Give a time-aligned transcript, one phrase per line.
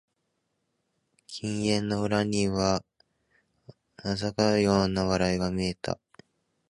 [1.27, 2.83] 金縁の裏には
[4.03, 5.99] 嘲るような笑いが見えた